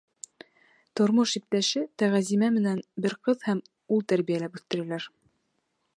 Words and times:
Тормош 0.99 1.33
иптәше 1.39 1.83
Тәғәзимә 2.03 2.49
менән 2.57 2.81
бер 3.07 3.17
ҡыҙ 3.29 3.45
һәм 3.51 3.63
ул 3.97 4.03
тәрбиәләп 4.13 4.59
үҫтерәләр. 4.61 5.11